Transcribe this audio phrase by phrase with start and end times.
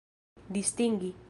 [0.49, 1.13] distingi